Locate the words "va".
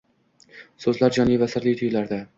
1.45-1.51